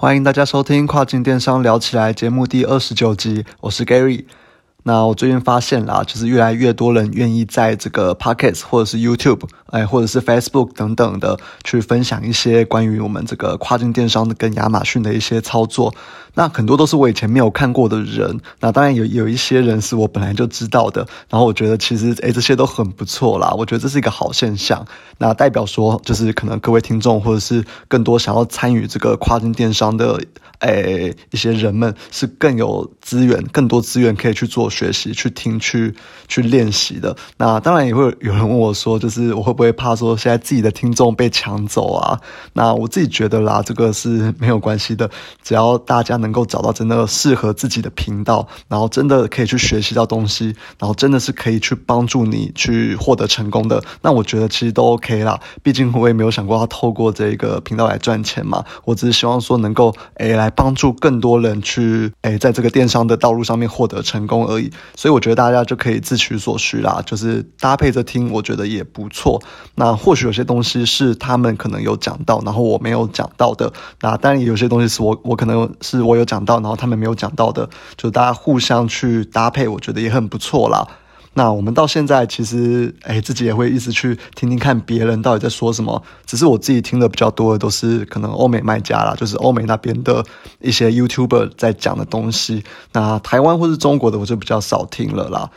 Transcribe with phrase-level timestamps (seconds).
[0.00, 4.26] 欢迎大家收听跨境电商聊起来节目第二十九集，我是 Gary。
[4.84, 15.92] 那我最近发现啦，就是越来越多人愿意在这个 Pockets 或者是 YouTube，哎，或者是 Facebook 等等的去分享一些关于我们这个跨境电商的跟亚马逊的一些操作。
[16.38, 21.04] 那很多都是我以前没有看过的人，那当然有有一些人是我本来就知道的。
[21.28, 24.86] 然后我觉得其实诶这些都很不错啦，我觉得这是一个好现象。
[25.18, 30.22] 那代表说就是可能各位听众或者是更多想要参与这个跨境电商的
[30.60, 35.92] 诶一些人们是更有资源、更多资源可以去做学习、去听、去
[36.28, 37.16] 去练习的。
[37.36, 42.20] 那当然也会有人问我说，就是我会不会怕说现在自己的听众被抢走啊？
[42.52, 45.10] 那我自己觉得啦，这个是没有关系的，
[45.42, 46.27] 只要大家能。
[46.28, 55.40] 能够找到真的适合自己的频道，然后真的可以去学习到东西，然后真的是可以去帮助你去获得成功的，那我觉得其实都 OK 啦。
[55.62, 64.70] 毕竟我也没有想过要透过这个频道来赚钱嘛，我只是希望说能够诶来帮助更多人去诶在这个电商的道路上面获得成功而已。
[64.94, 69.40] 所以我觉得大家就可以自取所需啦，就是搭配着听，我觉得也不错。
[69.76, 73.72] 那或许有些东西是他们可能有讲到，然后我没有讲到的，
[74.02, 76.17] 那当然有些东西是我我可能是我。
[76.18, 80.86] 有讲到，然后他们没有讲到的，就大家互相去搭配，我觉得也很不错啦。
[81.34, 86.02] 那我们到现在其实，哎，自己也会一直去听听看别人到底在说什么。
[86.26, 90.24] 只是我自己听的比较多的都是可能欧美卖家啦，就是欧美那边的
[90.60, 92.64] 一些 YouTuber 在讲的东西。
[92.92, 95.48] 那台湾或是中国的，我就比较少听了啦。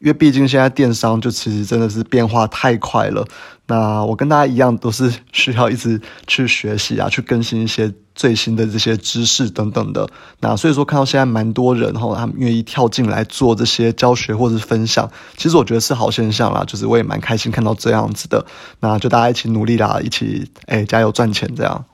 [0.00, 3.26] 因为毕竟现在电商就其实真的是变化太快了。
[3.66, 10.06] 那我跟大家一样，都是需要一直去学习啊，去更新一些最新的这些知识等等的。
[10.40, 16.62] 那所以说，看到现在蛮多人哈，他们愿意跳进来做这些教学或者是分享，其实我觉得是好现象啦。
[16.66, 18.44] 就是我也蛮开心看到这样子的。
[18.80, 21.86] 那就大家一起努力啦，一起哎加油赚钱这样。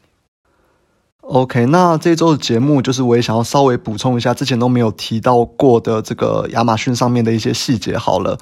[1.31, 7.97] OK，那这周的节目就是我也想要稍微补充一下之前都没有提到过的这个亚马逊上面的一些细节。
[7.97, 8.37] 好了。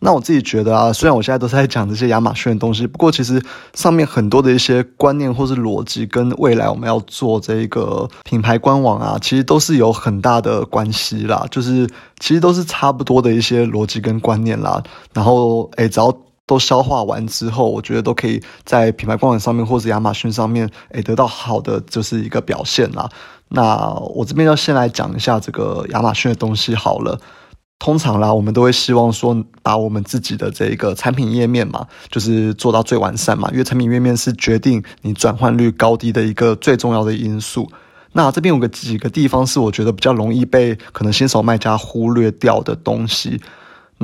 [0.00, 3.42] 那我自己觉得啊，虽然我现在都是在讲这些亚马逊的东西，不过其实
[3.72, 11.46] 上面很多的一些观念或是逻辑，跟未来我们要做这个品牌官网啊，其实都是有很大的关系啦。
[11.50, 14.82] 就是其实都是差不多的一些逻辑跟观念啦。
[15.14, 16.14] 然后，诶，只要
[16.46, 23.08] 都消化完之后，我觉得都可以在品牌官网上面或者亚马逊上面，诶，得到好的就是一个表现啦。
[23.48, 27.20] 那我这边要先来讲一下这个亚马逊的东西好了。
[27.78, 33.48] 通常啦，我们都会希望说，把我们自己的这个产品页面嘛，就是做到最完善嘛。
[33.50, 37.68] 因为产品页面是决定你转换率高低的一个最重要的因素。
[38.12, 43.40] 那这边有个几个地方是我觉得比较容易被可能新手卖家忽略掉的东西。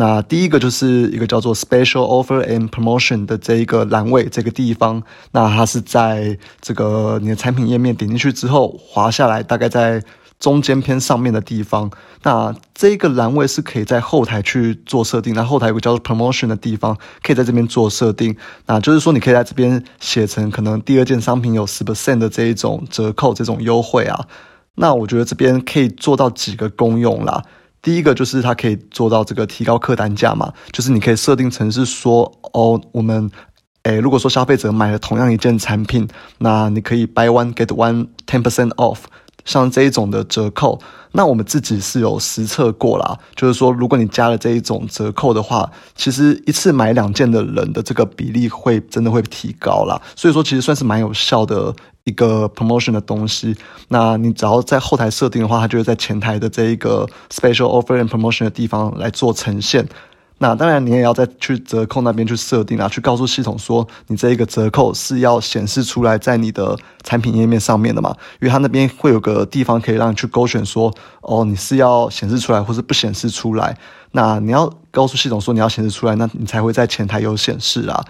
[0.00, 5.03] 那第一个就是一个叫做 Special Offer and Promotion 的这一个栏位这个地方，
[5.33, 10.03] 那它是在这个你的产品页面点进去之后滑下来，大概在。
[10.41, 11.91] 中间偏上面的地方，
[12.22, 15.34] 那这个栏位是可以在后台去做设定。
[15.34, 18.34] 那后台有个叫做 promotion 的地方，可以在这边做设定。
[18.65, 24.19] 那就是说，你可以在这边写成可能第二件商品有十 percent 的这一种折扣、这种优惠啊。
[24.77, 27.43] 那我觉得这边可以做到几个功用啦。
[27.83, 33.31] 第一个就是它可以做到这个提高客单价嘛，就是你可以设定成是说，哦，我们，
[33.85, 36.07] 诶，如果说消费者买了同样一件产品，
[36.39, 38.99] 那你可以 buy one get one ten percent off。
[39.47, 40.79] 像这一种的折扣，
[41.13, 50.01] 那我们自己是有实测过啦，就是说，如果你加了这一种折扣的话，其实一次买两件的人的这个比例会真的会提高啦。
[50.15, 51.75] 所以说，其实算是蛮有效的
[52.10, 53.56] 一个 promotion 的东西。
[53.88, 59.88] 那你只要在后台设定的话，它就会在前台的这一个 special offer and promotion 的地方来做呈现。
[60.43, 68.16] 那当然，你也要再去折扣那边去设定啊，去告诉系统说，你这一个折扣是要显示出来在你的产品页面上面的嘛？
[68.41, 70.91] 因为它那边会有个地方可以让你去勾选说，
[71.21, 73.77] 哦，你是要显示出来，或是不显示出来。
[74.12, 78.03] 那你要告诉系统说你要显示出来，那你才会在前台有显示啊。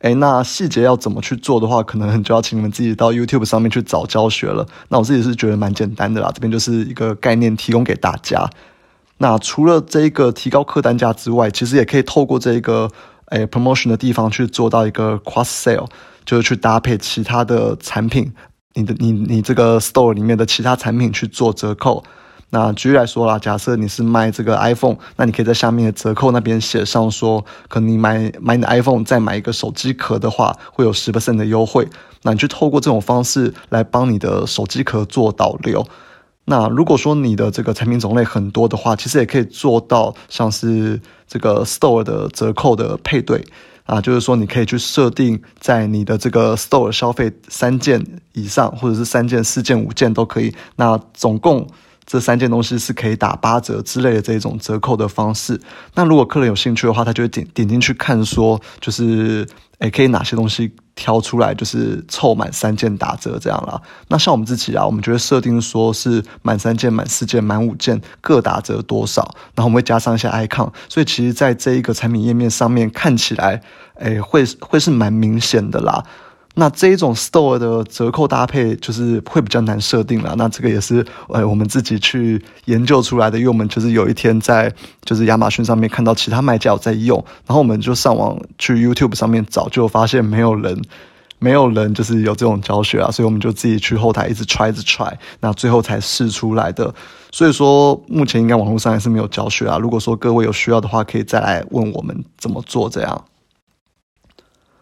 [0.00, 4.66] 诶，那细节要怎么去做的话，可能就要请你们自己到 YouTube 上面去找教学了。
[4.88, 8.48] 那我自己是觉得蛮简单的啦，这边就是一个概念提供给大家。
[9.18, 12.88] 那除了这个提高客单价之外，其实也可以透过这个
[13.30, 15.88] 诶 promotion 的地方去做到一个 cross sale，
[16.24, 18.32] 就是去搭配其他的产品，
[18.74, 22.04] 你的你你这个 store 里面的其他产品去做折扣。
[22.50, 31.86] 那举例来说啦，假设你是卖这个 iPhone，那你可以在下面的折扣那边写上说，可能你买买你的 iPhone 再买一个手机壳的话，会有十 percent 的优惠。
[32.22, 35.86] 那你去透过这种方式来帮你的手机壳做导流。
[36.46, 43.44] 那如果说你的这个产品种类很多的话，其实也可以做到像是这个 store 的折扣的配对。
[43.84, 48.04] 啊，就是说你可以去设定在你的这个 store 消费三件
[48.34, 50.54] 以上，或者是三件、四件、五件都可以。
[50.76, 51.66] 那总共
[52.08, 55.60] 这三件东西是可以打八折之类的这种折扣的方式。
[55.94, 59.46] 那如果客人有兴趣的话，他就会点点进去看，说就是
[59.78, 60.72] 诶，可以哪些东西。
[60.98, 63.80] 挑出来就是凑满三件打折这样啦。
[64.08, 69.22] 那像我们自己啊，我们就会设定说是满三件、满四件、满五件各打折多少，
[69.54, 73.62] 然后我们会加上一些 icon，所以其实在这一个产品页面上面看起来，
[74.00, 76.04] 诶，会会是蛮明显的啦。
[76.60, 80.34] 那这一种 store 的折扣搭配就是会比较难设定了。
[80.36, 84.72] 那这个也是呃我们自己去研究出来的，因为我们就是有一天在
[85.04, 90.82] 就是亚马逊上面看到其他卖家有在用，然后我们就上网去 YouTube 上面找，就发现没有人
[91.38, 96.92] 没有人就是有这种教学啊，所以我们就自己去后台一直 try 一直 try，那最后才试出来的。
[97.30, 99.78] 所以说目前应该网络上还是没有教学啊。
[99.78, 103.24] 如果说各位有需要的话，可以再来问我们怎么做这样。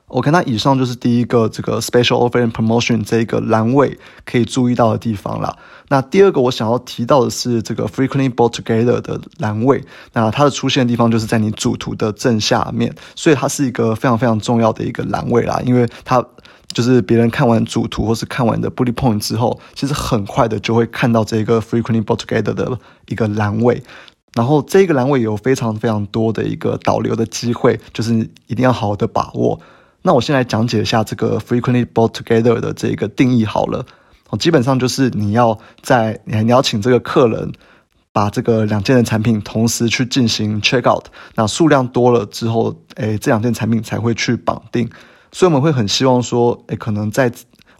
[0.08, 5.58] OK，那以上就是第一个这个 Special Offer and Promotion 这一个栏位可以注意到的地方了。
[5.88, 9.84] 那第二个我想要提到的是这个 Frequently Bought Together 的栏位。
[10.12, 15.60] 那它的出现的地方就是在你主图的正下面，所以它是一个非常非常重要的一个栏位啦。
[15.64, 16.24] 因为它
[16.68, 23.82] 就是别人看完主图或是看完的 Bullet Point 之后，其实很快的就会看到这个 Frequently Bought Together 的一个栏位。
[24.34, 28.14] 然后这个栏位有非常非常多的一个导流的机会，就是
[28.46, 29.58] 一定要好好的把握。
[30.06, 33.84] 那我先来讲解一下这个 frequently bought together 的这个定义好了。
[34.30, 37.50] 哦，基本上就是你要在你你要请这个客人
[38.12, 44.88] 把这个两件的产品同时去进行 check out，那数量多了之后，诶，这两件产品才会去绑定。
[45.32, 47.32] 所以我们会很希望说，诶，可能在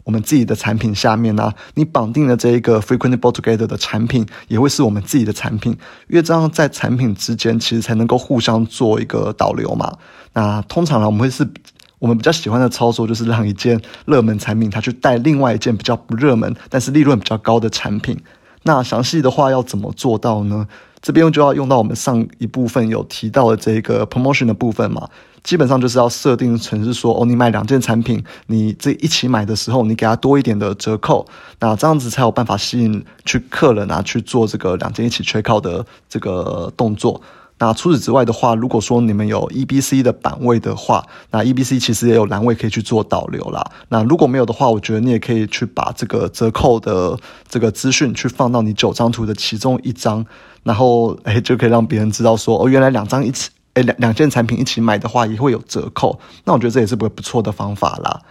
[0.03, 5.71] 我们自己的产品下面呢，你绑定的这一个 frequently bought together 的产品也会是我们自己的产品，
[6.09, 9.97] 因为这样在产品之间其实才能够互相做一个导流嘛。
[10.33, 11.49] 那通常呢，我们会是。
[11.99, 18.17] 我们比较喜欢的操作就是让一件热门产品，它去带另外一件比较不热门，但是利润比较高的产品。
[18.63, 20.67] 那详细的话要怎么做到呢？
[21.01, 25.07] 这边就要用到我们上一部分有提到的这个 promotion 的部分嘛。
[25.43, 31.25] 基本上就是要设定成是说，哦，你买两件产品，你这一起买的时候，你给他多一点的折扣，
[31.59, 37.21] 那这样子才有办法吸引去客人啊去做这个两件一起缺靠的这个动作。
[37.59, 43.71] 那除此之外的话，如果说你们有 E B C 的版位的话，那 E B C 其实也有栏位可以去做导流啦。
[43.89, 47.17] 那如果没有的话，我觉得你也可以去把这个折扣的
[47.49, 50.23] 这个资讯去放到你九张图的其中一张，
[50.63, 56.19] 然后哎就可以让别人知道说哦，原来两张一起哎两两件产品一起买的话也会有折扣。
[56.45, 58.21] 那我觉得这也是个不错的方法啦。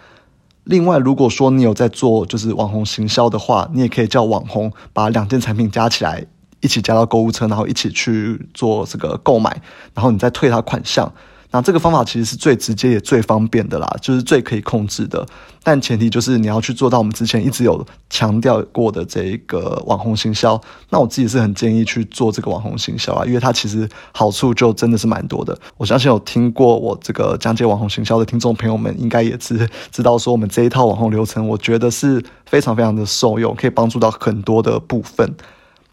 [0.62, 6.26] 另外，如果说你有在做就是网红行销的话，你也可以叫网红把两件产品加起来。
[6.61, 9.61] 一起加到购物车，然后一起去做这个购买，
[9.94, 11.12] 然后你再退他款项。
[11.53, 15.25] 那这个方法其实是最直接也最方便的啦，就是最可以控制的。
[15.62, 20.61] 但前提就是你要去做到我们之前一直有强调过的这一个网红行销。
[20.91, 25.56] 那我自己是很建议去做这个网红行销啊，因为它其实好处就真的是蛮多的。
[25.76, 35.32] 我相信有听过我这个讲解网红行销的听众朋友们，应该也是知道说我们这一套网红流程，我觉得是非常非常的受用，可以帮助到很多的部分。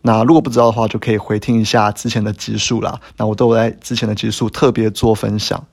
[0.05, 2.99] 那如果不知道的话，就可以回听一下之前的集数啦。
[3.17, 5.65] 那我都有在之前的集数特别做分享。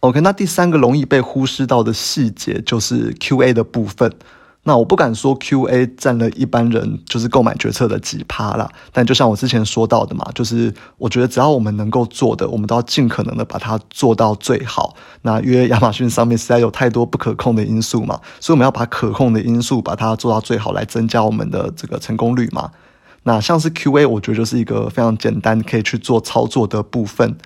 [0.00, 4.12] OK，那第三个容易被忽视到的细节就是 QA 的部分。
[4.62, 14.96] 那我不敢说 QA 占了一般人就是购买决策的几趴啦，但就像我之前说到的嘛，就是我觉得只要我们能够做的，我们都要尽可能的把它做到最好。
[15.22, 22.70] 那因为亚马逊上面实在有太多不可控的因素嘛，所以我们要把可控的因素把它做到最好，来增加我们的这个成功率嘛。
[23.28, 27.36] 那像是 QA，我觉得就是一个非常简单可以去做操作的部分。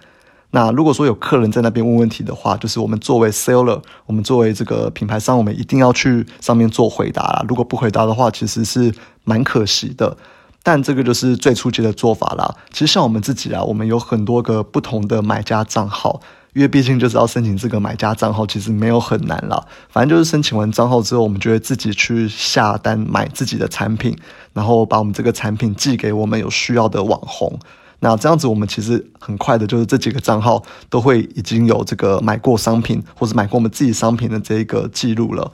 [0.51, 7.43] 那如果说有客人在那边问问题的话，就是我们作为 seller，我们作为这个品牌商，我们一定要去上面做回答啦。
[7.49, 8.95] 如果不回答的话，其实是
[9.25, 10.15] 蛮可惜的。
[10.63, 12.55] 但这个就是最初级的做法啦。
[12.71, 16.21] 其实像我们自己啊，我们有很多个不同的买家账号。
[16.53, 19.67] 因为毕竟就是要申请这个买家账号，其实没有很难了。
[19.89, 24.17] 反正就是申请完账号之后，我们就会自己去下单买自己的产品，
[24.53, 27.59] 然后把我们这个产品寄给我们有需要的网红。
[28.01, 35.53] 那这样子，我们其实很快的，就是这几个账号都会已经有这个买过商品或者买过我们自己商品的这个记录了。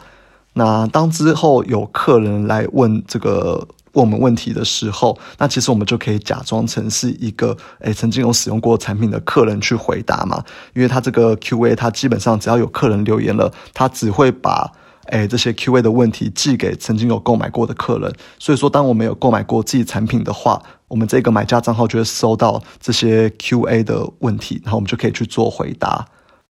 [0.55, 3.69] 那当之后有客人来问这个。
[3.97, 14.71] 问我们问题的时候，那其实我们就可以假装成是一个诶曾经有使用过产品的客人去回答嘛，因为他这个 Q&A，他基本上只要有客人留言了，他只会把
[15.07, 26.07] 诶这些 Q&A 的问题寄给曾经有购买过的客人，所以说当我们有购买过自己产品的话，我们这个买家账号就会收到这些 Q&A 的问题，然后我们就可以去做回答。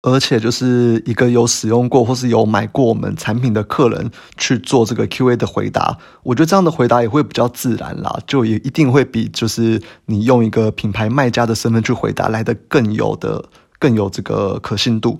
[0.02, 13.44] 而且就是一个有使用过或是有买过我们产品的客人去做这个 Q&A 的回答，我觉得这样的回答也会比较自然啦，就也一定会比就是你用一个品牌卖家的身份去回答来的更有的
[13.78, 15.18] 更有这个可信度。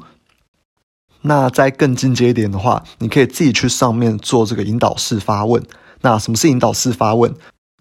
[1.21, 5.63] 那再更进阶一点的话，你可以自己去上面做这个引导式发问。
[6.01, 7.33] 那什么是引导式发问？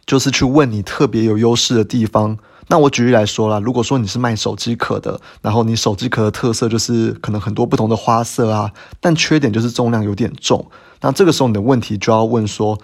[0.06, 2.38] 就是去问你特别有优势的地方。
[2.72, 10.66] 那我举例来说啦，如果说你是卖手机壳的，然后你手机壳的特色就是可能很多不同的花色啊，但缺点就是重量有点重。
[11.02, 12.80] 那这个时候你的问题就要问说，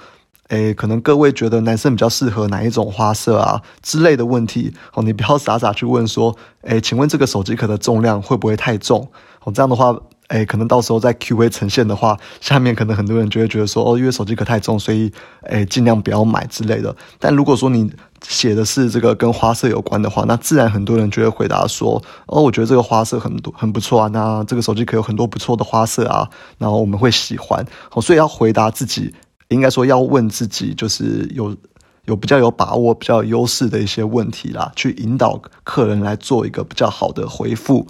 [0.49, 4.73] 诶，可能各位觉得男生比较适合哪一种花色啊之类的问题。
[4.93, 9.09] 哦，你不要傻傻去问说，诶，请问这个手机壳的重量会不会太重？
[9.45, 9.97] 哦，这样的话。
[10.27, 15.11] 哎，可能到时候在 Q&A 呈现的话，下面可能很多人就会觉得说，哦，因为手机壳太重，所以
[15.43, 16.93] 哎，尽量不要买之类的。
[17.17, 17.89] 但如果说你
[18.27, 27.65] 写的是这个跟花色有关的话，那自然很多人就会回答说，哦，我觉得这个花色很多很不错啊，那这个手机壳有很多不错的花色啊，然后我们会喜欢。
[27.93, 29.13] 哦，所以要回答自己，
[29.47, 31.55] 应该说要问自己，就是有
[32.03, 37.87] 有比较有把握、比较有优势的一些问题啦，去引导客人来做一个比较好的回复。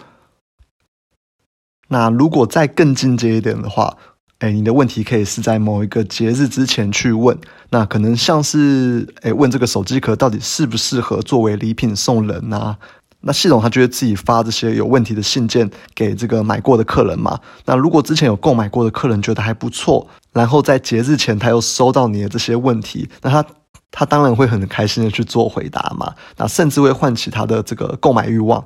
[1.87, 3.95] 那如果再更进阶一点的话，
[4.39, 7.37] 哎，你的问题可以是在某一个节日之前去问，
[7.69, 12.75] 那可能像是哎问这个手机壳到底适不适合作为礼品送人呐？
[13.19, 17.39] 那系统它就会自己发这些有问题的信件给这个买过的客人嘛。
[17.65, 23.43] 那如果之前有购买过的客人觉得还不错，然后在节日前他又收到你的这些问题，那他
[23.89, 26.13] 他当然会很开心的去做回答嘛。
[26.37, 28.63] 那甚至会唤起他的这个购买欲望。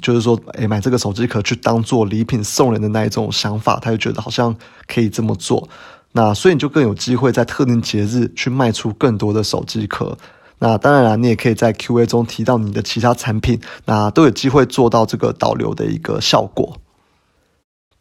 [0.00, 4.54] 就是说，哎，买这个手机壳去当做礼品送人的那一种想法，他就觉得好像
[4.86, 5.68] 可以这么做。
[6.12, 10.16] 那所以你就更有机会在特定节日去卖出更多的手机壳。
[10.58, 16.76] 那当然了，你也可以在 Q&A 中提到你的其他产品，那都有机会做到这个导流的一个效果。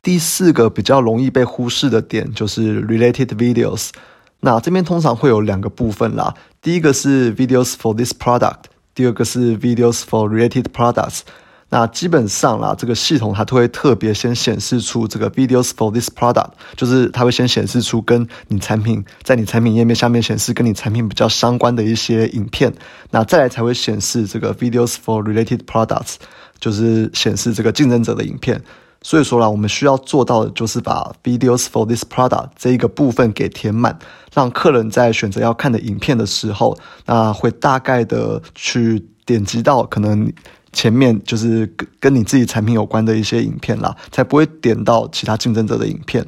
[0.02, 3.90] 第四个比较容易被忽视的点就是 related videos。
[4.42, 8.64] 那这边通常会有两个部分啦，第一个是 videos for this product，
[8.96, 11.22] 第二个是 videos for related products。
[11.72, 22.74] 那基本上啦，这个系统它都会特别先显示出这个 videos for this product，就是它会先显示出跟你产品在你产品页面下面显示跟你产品比较相关的一些影片，
[23.12, 26.16] 那再来才会显示这个 videos for related products，
[26.60, 28.60] 就是显示这个竞争者的影片。
[29.04, 33.98] 所以说啦，我们需要做到的就是把 videos for this product 这一个部分给填满，
[34.34, 40.34] 让客人在选择要看的影片的时候，那会大概的去点击到可能。
[40.72, 46.26] 前面就是跟跟你自己产品有关的一些影片啦，才不会点到其他竞争者的影片。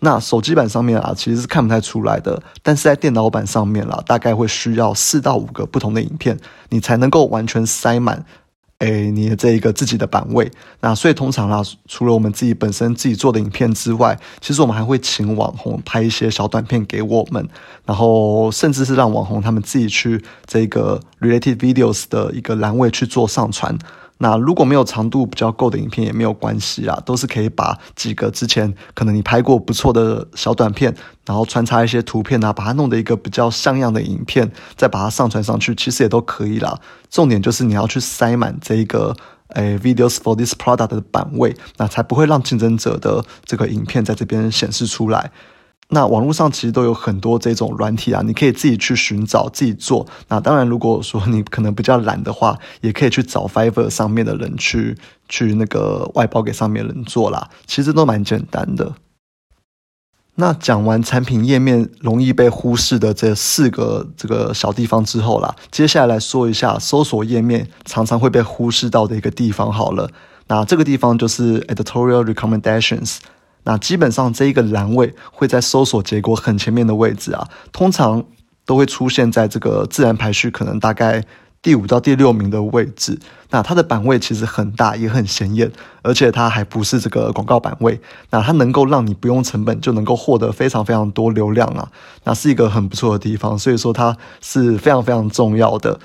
[0.00, 8.24] 那手机版上面啊，其实是看不太出来的，但是在电脑版上面啦，大概会需要四到五个不同的影片，你才能够完全塞满。
[8.78, 10.48] 诶，你的这一个自己的版位，
[10.80, 17.48] 那所以通常啦，除了我们自己本身自己做的影片之外，其实我们还会请网红拍一些小短片给我们，
[17.84, 23.76] 然后甚至是让网红他们自己去这个 related videos 的一个栏位去做上传。
[24.18, 30.94] 那如果没有长度比较够的影片也没有关系啊，都是可以把几个之前可能你拍过不错的小短片，
[31.24, 36.78] 然后穿插一些图片啊，把它弄得一个比较像样的影片，再把它上传上去，其实也都可以啦。
[37.08, 39.16] 重点就是你要去塞满这一个
[39.54, 45.30] 诶 videos for this product 的版位，那才不会让竞争者的这个影片在这边显示出来。
[45.90, 50.06] 那网络上其实都有很多这种软体啊，你可以自己去寻找自己做。
[50.28, 54.98] 那当然，如果说你可能比较懒的话，也可以去找 Fiverr 上面的人去
[55.30, 57.48] 去那个外包给上面人做啦。
[57.66, 58.96] 其实都蛮简单的。
[60.34, 70.10] 那讲完产品页面容易被忽视的这四个这个小地方之后啦，接下来来说一下搜索页面常常会被忽视到的一个地方好了。
[70.48, 73.16] 那这个地方就是 Editorial Recommendations。
[73.64, 78.24] 那基本上这一个栏位会在搜索结果很前面的位置啊，通常
[78.64, 81.24] 都会出现在这个自然排序可能大概
[81.60, 83.18] 第五到第六名的位置。
[83.50, 85.70] 那它的版位其实很大，也很显眼，
[86.02, 87.98] 而且它还不是这个广告版位。
[88.30, 91.90] 那它能够让你不用成本就能够获得非常非常多流量啊，
[92.24, 93.58] 那是一个很不错的地方。
[93.58, 95.98] 所以说它是非常非常重要的。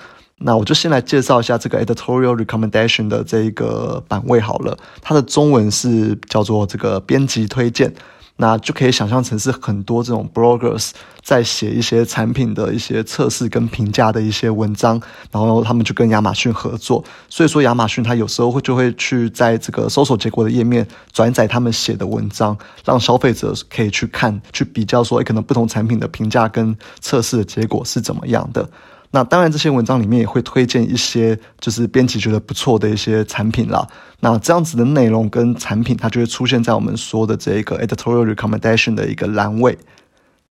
[0.45, 7.93] 那我就先来介绍一下这个 editorial recommendation 的这一个版位好了，它的中文是叫做这个编辑推荐，
[8.35, 28.67] 那就可以想象成是很多这种 bloggers 在写一些产品的一些测试跟评价的一些文章，然后他们就跟亚马逊合作，所以说亚马逊它有时候会就会去在这个搜索结果的页面转载他们写的文章，让消费者可以去看去比较说，可能不同产品的评价跟测试的结果是怎么样的。
[29.15, 33.87] 那当然，这些文章里面也会推荐一些就是编辑觉得不错的一些产品啦。
[34.21, 39.77] 那这样子的内容跟产品，它就会出现在我们说的这个 editorial recommendation 的一个栏位。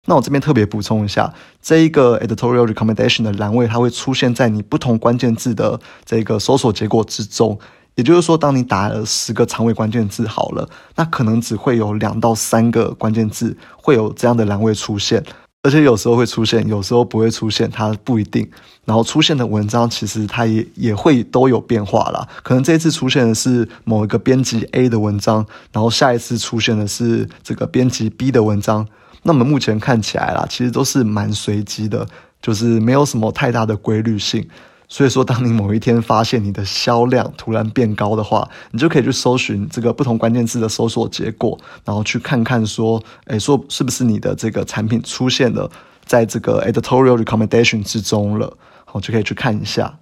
[0.07, 7.59] 那我这边特别补充一下，这一个 editorial recommendation 的栏位，它会出现在你不同关键字的这个搜索结果之中。
[7.97, 15.23] 也就是说，当你打了十个长尾关键字好了，那可能只会有两到三个关键字会有这样的栏位出现。
[15.67, 18.49] 而且有时候会出现，有时候不会出现，它不一定。
[18.85, 22.25] 然后出现的文章其实它也也会都有变化啦。
[22.45, 28.87] 可能这次出现的是某一个编辑 A 的文章，然后下一次出现的是这个编辑 B 的文章。
[29.25, 32.07] 那么目前看起来啦，其实都是蛮随机的，
[32.41, 34.49] 就是没有什么太大的规律性。
[34.89, 45.69] 所以说，当你某一天发现你的销量突然变高的话，你就可以去搜寻这个不同关键字的搜索结果，然后去看看说，哎，说是不是你的这个产品出现了
[46.05, 49.99] 在这个 editorial recommendation 之中了，好，就可以去看一下。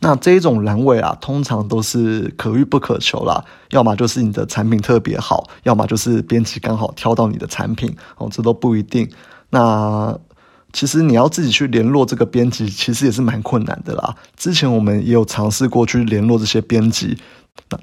[0.00, 9.08] 那这一种栏位啊，通常都是可遇不可求啦，要么就是你的产品特别好，要么就是编辑刚好挑到你的产品，哦，这都不一定。
[9.50, 10.18] 那
[10.74, 14.14] 其实你要自己去联络这个编辑，其实也是蛮困难的啦。
[14.36, 17.16] 之前我们也有尝试过去联络这些编辑，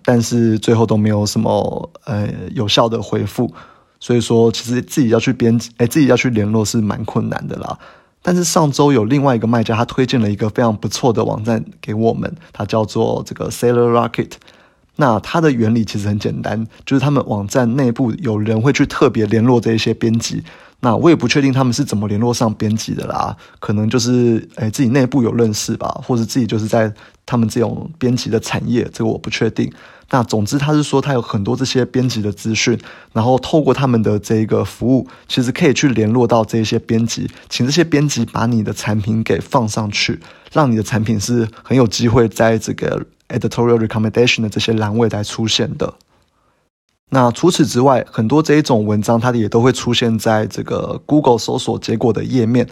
[0.03, 3.51] 但是最后都没有什么呃有效的回复。
[4.01, 7.79] 所以说，其实自己要去编辑，哎，自己要去联络是蛮困难的啦。
[8.21, 14.31] 但是上周有另外一个卖家，他推荐了一个非常不错的网站给我们，它叫做这个 Seller Rocket。
[14.97, 20.43] 那它的原理其实很简单，就是他们网站内部有人会去特别联络这一些编辑。
[20.83, 26.91] 那我也不确定他们是怎么联络上编辑的啦，可能就是诶自己内部有认识吧，或者自己就是在
[27.25, 29.71] 他们这种编辑的产业，这个我不确定。
[30.09, 32.77] 那总之他是说他有很多这些编辑的资讯，
[33.13, 40.19] 然后透过他们的这个服务，其实可以去联络到这些编辑，请这些编辑把你的产品给放上去，
[40.51, 45.93] 让你的产品是很有机会在这个 editorial recommendation 的这些栏位来出现的。
[47.13, 52.65] 那除此之外，很多这一种文章，它也都会出现在这个 Google 搜索结果的页面。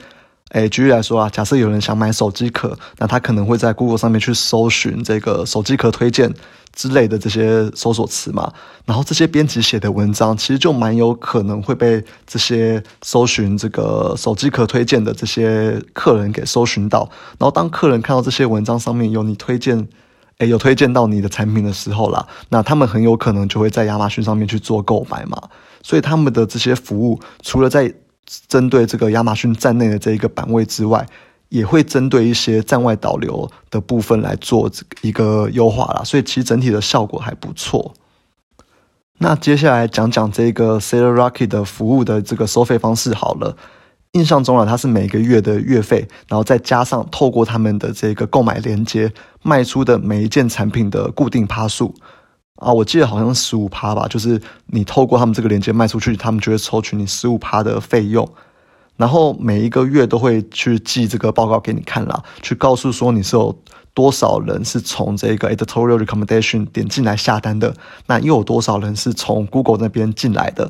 [0.51, 6.33] 诶，举例来说啊，假设有人想买手机壳，那他可能会在 Google 上面去搜寻这个手机壳推荐
[6.73, 8.51] 之类的这些搜索词嘛。
[8.85, 17.07] 然后这些编辑写的文章，其实就蛮有可能会被这些搜寻这个手机壳推荐的这些客人给搜寻到。
[17.37, 19.89] 然后当客人看到这些文章上面有你推荐。
[20.39, 25.41] 诶，有推荐到你的产品的时候啦，那他们很有可能就会在亚马逊上面去做购买嘛。
[25.83, 27.93] 所以他们的这些服务，除了在
[28.47, 31.05] 针对这个亚马逊站内的这一个版位之外，
[31.49, 34.71] 也会针对一些站外导流的部分来做
[35.01, 36.03] 一个优化啦。
[36.03, 37.93] 所以其实整体的效果还不错。
[39.17, 43.57] 那接下来讲讲这个 Seller Rocket 的服务的这个收费方式好了。
[44.13, 49.11] 印象中啊，它是每个月的月费，然后再加上透过他们的这个购买链接
[49.43, 51.93] 卖出的每一件产品的固定趴数。
[52.55, 58.27] 啊，我记得好像十五趴吧，就是你透过他们这个链接卖出去，他们就会抽取你十五趴的费用，
[58.97, 63.57] 然后每一个月都会去寄这个报告给你看啦，去告诉说你是有
[63.93, 67.73] 多少人是从这个 editorial recommendation 点进来下单的，
[68.07, 70.69] 那又有多少人是从 Google 那边进来的。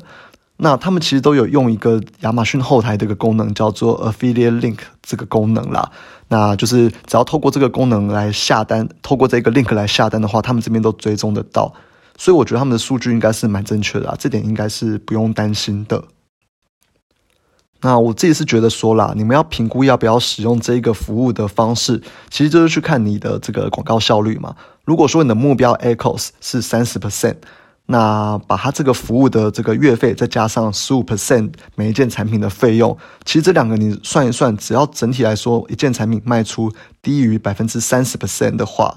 [0.62, 5.90] 那他们其实都有用一个亚马逊后台的一个功能，叫做 Affiliate Link 这个功能啦。
[6.28, 11.72] 那就是只要透过这个功能来下单，透过这个 link 来下单的话，他们这边都追踪得到。
[12.18, 16.04] 所以我觉得他们的数据应该是蛮正确的啊，这点应该是不用担心的。
[17.80, 24.54] 那我自己是觉得说啦，你们要评估要不要使用这个服务的方式，其实就是去看你的这个广告效率嘛。
[24.84, 27.36] 如果说你的目标 Echoes 是三十 percent。
[27.90, 36.72] 那把它这个服务的这个月费再加上十五 percent 每一件产品的费用，其实这两个你算一算，只要整体来说一件产品卖出
[37.02, 38.94] 低于百分之三十 percent 的话，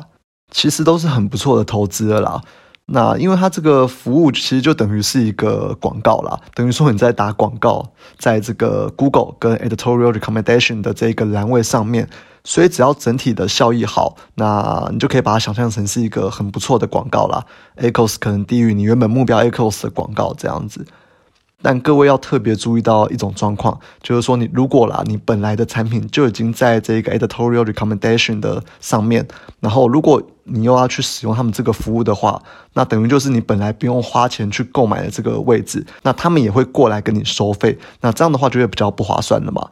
[0.51, 2.41] 其实都是很不错的投资了啦。
[2.85, 12.09] 那因为它这个服务其实就等于是一个广告啦，等于说你在打广告，在这个 Google 跟 Editorial Recommendation 的这个栏位上面。
[12.45, 17.45] 所以只要整体的效益好，那你就可以把它想象成是一个很不错的广告啦。
[17.77, 20.85] Acos 可能低于你原本目标 Acos 的广告这样子。
[21.63, 29.25] 但各位要特别注意到一种状况，就是说你如果啦，你本来的产品就已经在这个 Editorial Recommendation 的上面，
[29.61, 32.41] 然后如果你又要去使用他们这个服务的话，
[32.73, 39.65] 那等于就是你本来不用花钱去购买的这个位置，那他们也会过来跟你收费，那这样的话就会比较不划算了嘛。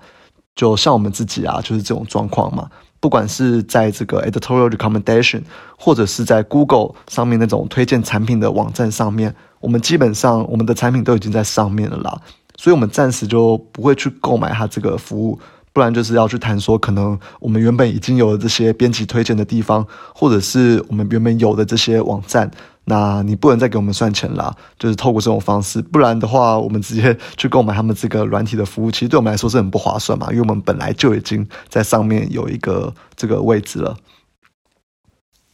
[0.56, 2.70] 就像我们自己啊，就是这种状况嘛。
[3.02, 5.42] 不管是在这个 editorial recommendation，
[5.76, 12.22] 或者是在 Google 上面那种推荐产品的网站上面，我们基本上我们的产品都已经在上面了啦。
[12.58, 15.40] 所以，我们暂时就不会去购买它这个服务，
[15.74, 19.84] 不然就是要去谈说，可能我们原本已经有了这些编辑推荐的地方，
[20.14, 22.52] 或者是我们原本有的这些网站，
[22.86, 33.96] 那你不能再给我们算钱啦，就是透过这种方式，不然的话，我们直接去购买他们这个软体的服务，其实对我们来说是很不划算嘛，因为我们本来就已经在上面有一个这个位置了。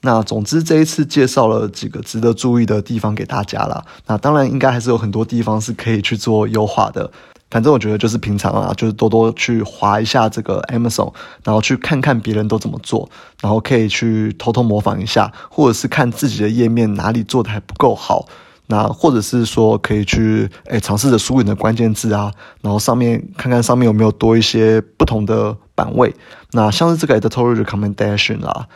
[0.02, 7.12] 那总之这一次介绍了几个值得注意的地方给大家了，那当然应该还是有很多地方是可以去做优化的。
[7.50, 11.14] 反正我觉得就是平常啊，就是多多去划一下这个 Amazon，
[11.46, 13.10] 然后去看看别人都怎么做，
[13.42, 18.26] 然后可以去偷偷模仿一下，或者是看自己的页面哪里做的还不够好，
[18.66, 26.14] 那或者是说可以去诶尝试着输入你的关键字啊，然后上面看看上面有没有多一些不同的版位，
[26.52, 28.68] 那像是这个 Editorial Recommendation 啦，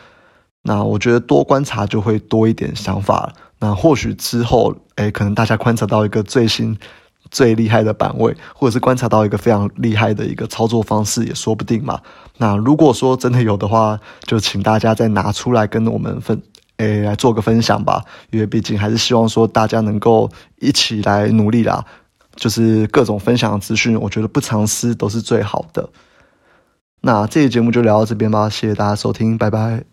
[0.62, 6.78] 那我觉得多观察就会多一点想法，那或许之后诶可能大家观察到一个最新。
[7.32, 11.98] 最厉害的版位，或者是观察到一个非常厉害的一个操作方式，也说不定嘛。
[12.36, 16.40] 那如果说真的有的话，就请大家再拿出来跟我们分，
[16.76, 18.04] 诶，来做个分享吧。
[18.30, 21.84] 因为毕竟还是希望说大家能够一起来努力啦。
[22.36, 25.88] 就是各种分享资讯，我觉得不藏私都是最好的。
[27.00, 29.91] 那这期节目就聊到这边吧，谢谢大家收听，拜拜。